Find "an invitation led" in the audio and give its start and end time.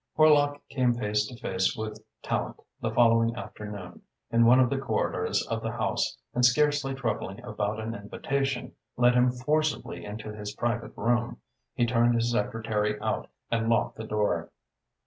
7.79-9.13